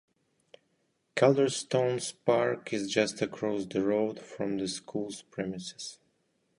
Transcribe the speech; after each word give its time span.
Calderstones 1.15 2.15
Park 2.25 2.73
is 2.73 2.89
just 2.89 3.21
across 3.21 3.67
the 3.67 3.83
road 3.85 4.19
from 4.19 4.57
the 4.57 4.67
school's 4.67 5.21
premises. 5.21 5.99